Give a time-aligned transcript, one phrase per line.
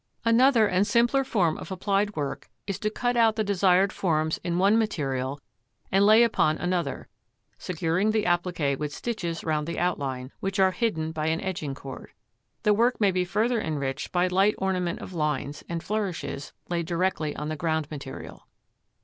[0.25, 4.57] Another and simpler form of applied work is to cut out the desired forms in
[4.57, 5.39] one material
[5.91, 7.07] and lay upon another,
[7.59, 12.13] securing the appliqué with stitches round the outline, which are hidden by an edging cord.
[12.63, 17.35] The work may be further enriched by light ornament of lines and flourishes laid directly
[17.35, 18.47] on the ground material.